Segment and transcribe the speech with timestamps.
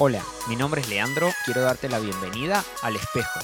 [0.00, 3.40] Hola, mi nombre es Leandro, quiero darte la bienvenida al espejo.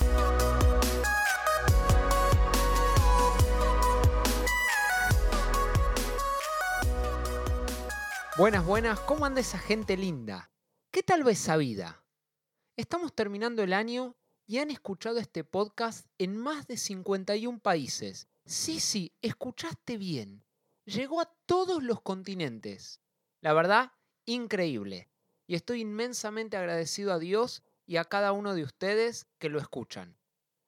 [8.38, 10.52] Buenas, buenas, ¿cómo anda esa gente linda?
[10.92, 12.04] ¿Qué tal va esa vida?
[12.76, 14.14] Estamos terminando el año
[14.46, 18.28] y han escuchado este podcast en más de 51 países.
[18.46, 20.44] Sí, sí, escuchaste bien.
[20.84, 23.00] Llegó a todos los continentes.
[23.40, 23.90] La verdad,
[24.24, 25.10] increíble.
[25.46, 30.16] Y estoy inmensamente agradecido a Dios y a cada uno de ustedes que lo escuchan.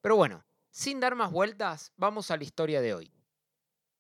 [0.01, 3.13] Pero bueno, sin dar más vueltas, vamos a la historia de hoy.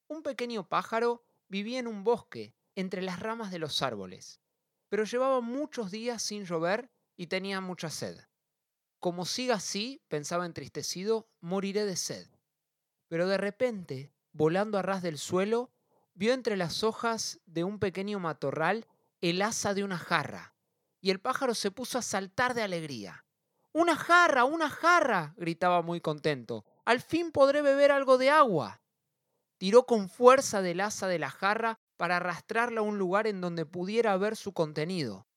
[0.09, 4.41] Un pequeño pájaro vivía en un bosque, entre las ramas de los árboles,
[4.89, 8.21] pero llevaba muchos días sin llover y tenía mucha sed.
[9.01, 12.29] Como siga así, pensaba entristecido, moriré de sed.
[13.09, 15.71] Pero de repente, volando a ras del suelo,
[16.15, 18.87] vio entre las hojas de un pequeño matorral
[19.21, 20.55] el asa de una jarra,
[21.07, 23.25] y el pájaro se puso a saltar de alegría.
[23.73, 24.45] ¡Una jarra!
[24.45, 25.35] ¡Una jarra!
[25.37, 26.65] gritaba muy contento.
[26.85, 28.83] ¡Al fin podré beber algo de agua!
[29.57, 33.65] Tiró con fuerza del asa de la jarra para arrastrarla a un lugar en donde
[33.65, 35.29] pudiera ver su contenido.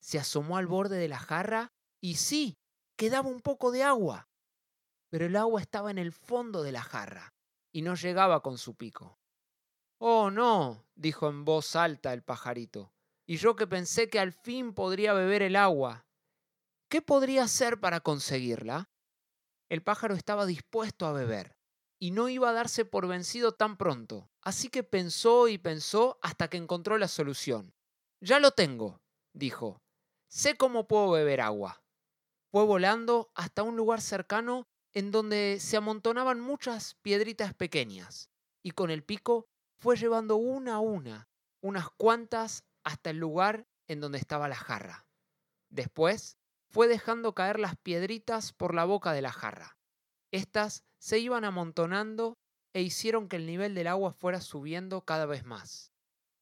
[0.00, 2.58] Se asomó al borde de la jarra y sí,
[2.94, 4.28] quedaba un poco de agua.
[5.08, 7.32] Pero el agua estaba en el fondo de la jarra
[7.72, 9.18] y no llegaba con su pico.
[9.96, 12.92] Oh, no, dijo en voz alta el pajarito,
[13.26, 16.06] y yo que pensé que al fin podría beber el agua.
[16.88, 18.88] ¿Qué podría hacer para conseguirla?
[19.68, 21.56] El pájaro estaba dispuesto a beber,
[21.98, 26.48] y no iba a darse por vencido tan pronto, así que pensó y pensó hasta
[26.48, 27.74] que encontró la solución.
[28.20, 29.00] Ya lo tengo,
[29.34, 29.82] dijo.
[30.28, 31.82] Sé cómo puedo beber agua.
[32.52, 38.30] Fue volando hasta un lugar cercano en donde se amontonaban muchas piedritas pequeñas,
[38.62, 41.28] y con el pico fue llevando una a una,
[41.60, 45.08] unas cuantas hasta el lugar en donde estaba la jarra.
[45.70, 46.38] Después
[46.70, 49.76] fue dejando caer las piedritas por la boca de la jarra.
[50.30, 52.38] Estas se iban amontonando
[52.72, 55.92] e hicieron que el nivel del agua fuera subiendo cada vez más.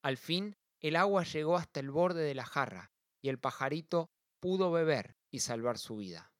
[0.02, 4.70] Al fin, el agua llegó hasta el borde de la jarra y el pajarito pudo
[4.70, 6.30] beber y salvar su vida.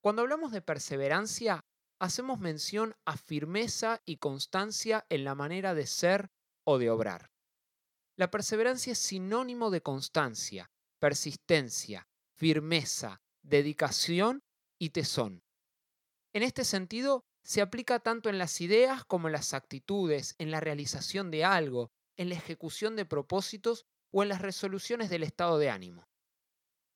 [0.00, 1.64] Cuando hablamos de perseverancia,
[1.98, 6.30] hacemos mención a firmeza y constancia en la manera de ser
[6.64, 7.29] o de obrar.
[8.20, 14.44] La perseverancia es sinónimo de constancia, persistencia, firmeza, dedicación
[14.78, 15.42] y tesón.
[16.34, 20.60] En este sentido, se aplica tanto en las ideas como en las actitudes, en la
[20.60, 25.70] realización de algo, en la ejecución de propósitos o en las resoluciones del estado de
[25.70, 26.06] ánimo.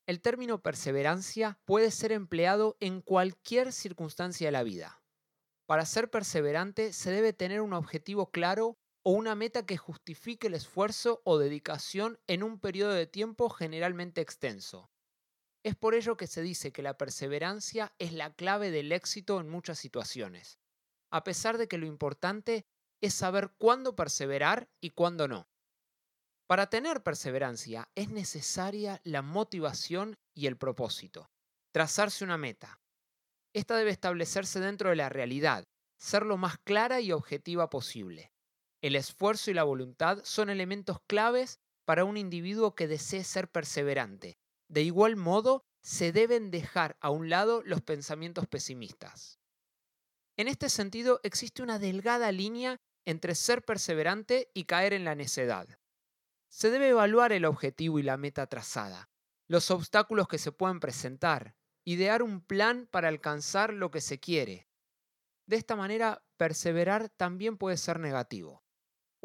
[0.05, 5.01] El término perseverancia puede ser empleado en cualquier circunstancia de la vida.
[5.65, 8.77] Para ser perseverante se debe tener un objetivo claro
[9.07, 14.19] o una meta que justifique el esfuerzo o dedicación en un periodo de tiempo generalmente
[14.19, 14.89] extenso.
[15.63, 19.47] Es por ello que se dice que la perseverancia es la clave del éxito en
[19.47, 20.57] muchas situaciones,
[21.11, 22.65] a pesar de que lo importante
[22.99, 25.47] es saber cuándo perseverar y cuándo no.
[26.47, 31.29] Para tener perseverancia es necesaria la motivación y el propósito.
[31.71, 32.81] Trazarse una meta.
[33.53, 35.63] Esta debe establecerse dentro de la realidad,
[35.99, 38.31] ser lo más clara y objetiva posible.
[38.81, 44.37] El esfuerzo y la voluntad son elementos claves para un individuo que desee ser perseverante.
[44.67, 49.39] De igual modo, se deben dejar a un lado los pensamientos pesimistas.
[50.37, 55.67] En este sentido, existe una delgada línea entre ser perseverante y caer en la necedad.
[56.49, 59.09] Se debe evaluar el objetivo y la meta trazada,
[59.47, 61.55] los obstáculos que se pueden presentar,
[61.85, 64.67] idear un plan para alcanzar lo que se quiere.
[65.45, 68.64] De esta manera, perseverar también puede ser negativo.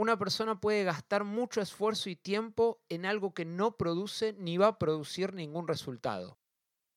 [0.00, 4.68] Una persona puede gastar mucho esfuerzo y tiempo en algo que no produce ni va
[4.68, 6.38] a producir ningún resultado.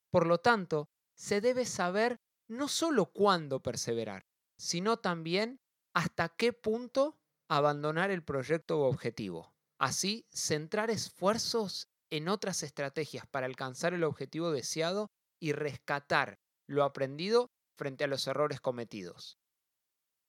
[0.09, 4.25] Por lo tanto, se debe saber no solo cuándo perseverar,
[4.57, 5.59] sino también
[5.93, 7.17] hasta qué punto
[7.49, 9.53] abandonar el proyecto o objetivo.
[9.79, 15.11] Así, centrar esfuerzos en otras estrategias para alcanzar el objetivo deseado
[15.41, 16.39] y rescatar
[16.69, 19.39] lo aprendido frente a los errores cometidos.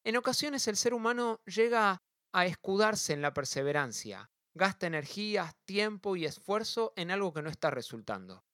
[0.02, 2.02] En ocasiones el ser humano llega
[2.34, 7.70] a escudarse en la perseverancia, gasta energías, tiempo y esfuerzo en algo que no está
[7.70, 8.44] resultando.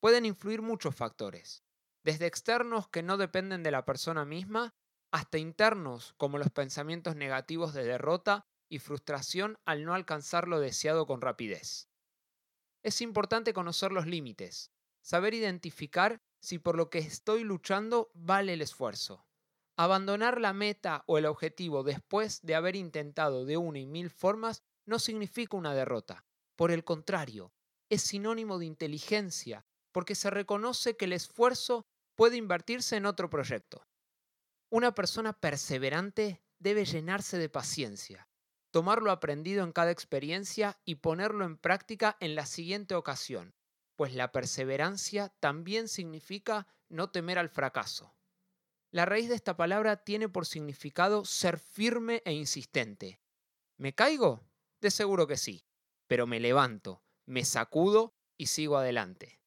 [0.00, 1.62] Pueden influir muchos factores,
[2.02, 4.74] desde externos que no dependen de la persona misma,
[5.12, 11.06] hasta internos como los pensamientos negativos de derrota y frustración al no alcanzar lo deseado
[11.06, 11.90] con rapidez.
[12.82, 18.62] Es importante conocer los límites, saber identificar si por lo que estoy luchando vale el
[18.62, 19.26] esfuerzo.
[19.82, 24.62] Abandonar la meta o el objetivo después de haber intentado de una y mil formas
[24.84, 26.26] no significa una derrota.
[26.54, 27.54] Por el contrario,
[27.88, 33.86] es sinónimo de inteligencia, porque se reconoce que el esfuerzo puede invertirse en otro proyecto.
[34.68, 38.28] Una persona perseverante debe llenarse de paciencia,
[38.72, 43.54] tomar lo aprendido en cada experiencia y ponerlo en práctica en la siguiente ocasión,
[43.96, 48.14] pues la perseverancia también significa no temer al fracaso.
[48.92, 53.20] La raíz de esta palabra tiene por significado ser firme e insistente.
[53.76, 54.44] ¿Me caigo?
[54.80, 55.64] De seguro que sí,
[56.08, 59.40] pero me levanto, me sacudo y sigo adelante.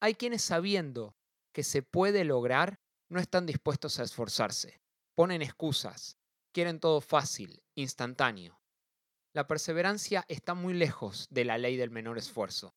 [0.00, 1.16] Hay quienes sabiendo
[1.52, 4.80] que se puede lograr no están dispuestos a esforzarse,
[5.14, 6.18] ponen excusas,
[6.52, 8.60] quieren todo fácil, instantáneo.
[9.32, 12.74] La perseverancia está muy lejos de la ley del menor esfuerzo.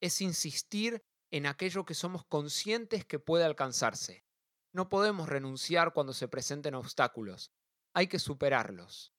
[0.00, 4.24] Es insistir en aquello que somos conscientes que puede alcanzarse.
[4.72, 7.52] No podemos renunciar cuando se presenten obstáculos.
[7.94, 9.12] Hay que superarlos.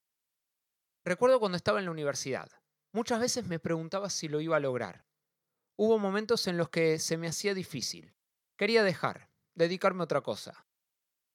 [1.06, 2.50] Recuerdo cuando estaba en la universidad.
[2.92, 5.06] Muchas veces me preguntaba si lo iba a lograr.
[5.76, 8.16] Hubo momentos en los que se me hacía difícil.
[8.58, 10.68] Quería dejar, dedicarme a otra cosa.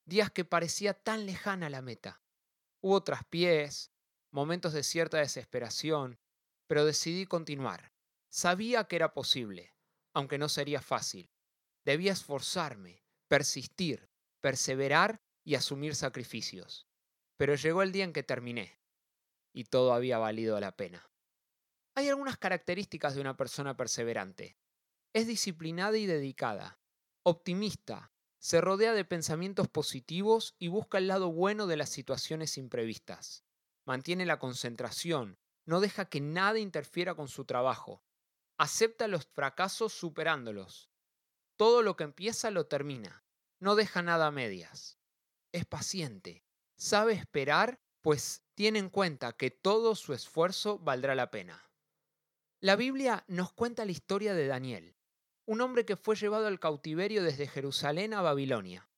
[0.05, 2.21] Días que parecía tan lejana la meta.
[2.81, 3.91] Hubo traspiés,
[4.31, 6.19] momentos de cierta desesperación,
[6.67, 7.93] pero decidí continuar.
[8.29, 9.73] Sabía que era posible,
[10.13, 11.31] aunque no sería fácil.
[11.85, 14.08] Debía esforzarme, persistir,
[14.41, 16.87] perseverar y asumir sacrificios.
[17.37, 18.79] Pero llegó el día en que terminé,
[19.53, 21.09] y todo había valido la pena.
[21.95, 24.57] Hay algunas características de una persona perseverante.
[25.13, 26.79] Es disciplinada y dedicada,
[27.23, 33.43] optimista, se rodea de pensamientos positivos y busca el lado bueno de las situaciones imprevistas.
[33.85, 38.03] Mantiene la concentración, no deja que nada interfiera con su trabajo.
[38.57, 40.89] Acepta los fracasos superándolos.
[41.57, 43.25] Todo lo que empieza lo termina.
[43.59, 44.97] No deja nada a medias.
[45.51, 46.45] Es paciente.
[46.77, 51.69] Sabe esperar, pues tiene en cuenta que todo su esfuerzo valdrá la pena.
[52.61, 54.95] La Biblia nos cuenta la historia de Daniel,
[55.45, 58.89] un hombre que fue llevado al cautiverio desde Jerusalén a Babilonia.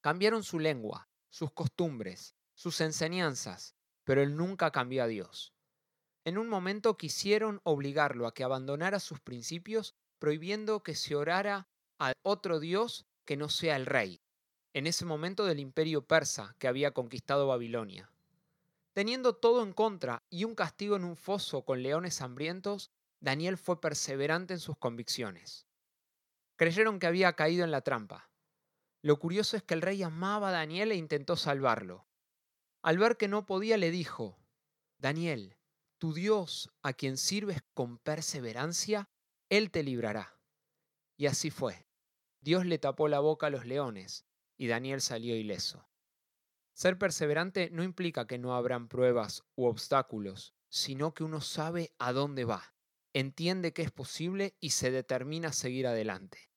[0.00, 3.74] Cambiaron su lengua, sus costumbres, sus enseñanzas,
[4.04, 5.52] pero él nunca cambió a Dios.
[6.24, 11.68] En un momento quisieron obligarlo a que abandonara sus principios, prohibiendo que se orara
[11.98, 14.22] a otro Dios que no sea el rey,
[14.72, 18.10] en ese momento del imperio persa que había conquistado Babilonia.
[18.94, 22.90] Teniendo todo en contra y un castigo en un foso con leones hambrientos,
[23.20, 25.66] Daniel fue perseverante en sus convicciones.
[26.56, 28.30] Creyeron que había caído en la trampa.
[29.02, 32.06] Lo curioso es que el rey amaba a Daniel e intentó salvarlo.
[32.82, 34.38] Al ver que no podía, le dijo,
[34.98, 35.56] Daniel,
[35.98, 39.08] tu Dios, a quien sirves con perseverancia,
[39.48, 40.38] Él te librará.
[41.16, 41.85] Y así fue.
[42.46, 44.24] Dios le tapó la boca a los leones,
[44.56, 45.86] y Daniel salió ileso.
[46.72, 52.12] Ser perseverante no implica que no habrán pruebas u obstáculos, sino que uno sabe a
[52.12, 52.76] dónde va
[53.18, 56.50] entiende que es posible y se determina a seguir adelante.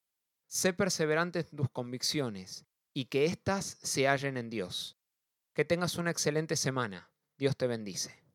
[0.45, 4.97] Sé perseverante en tus convicciones y que éstas se hallen en Dios.
[5.53, 7.11] Que tengas una excelente semana.
[7.37, 8.28] Dios te bendice.